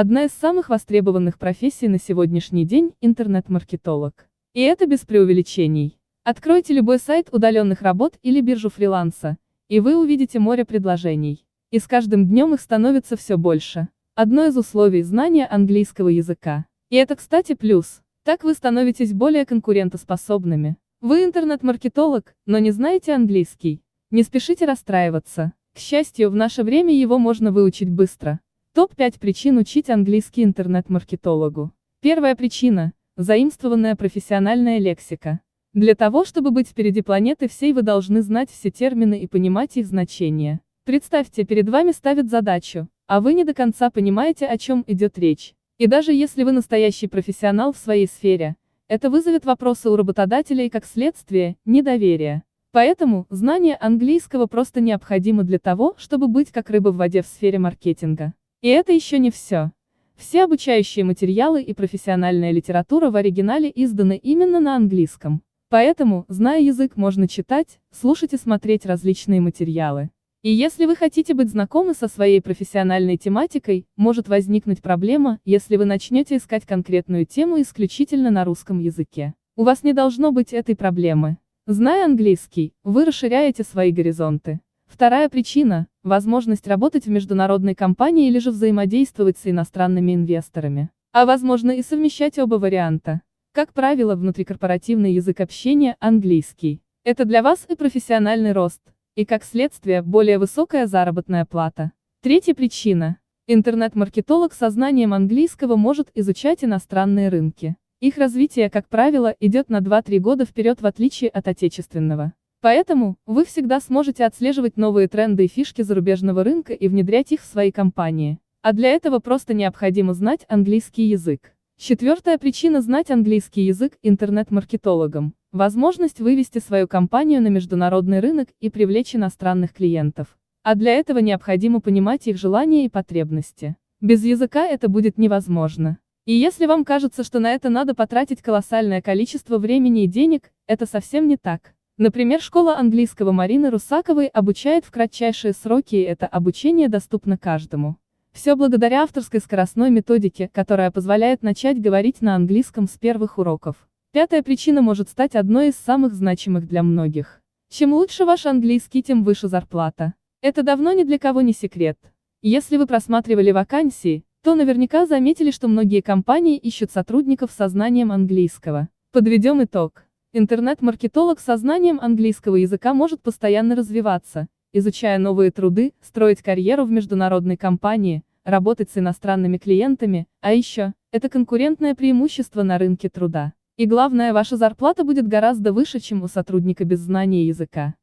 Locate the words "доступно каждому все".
146.88-148.54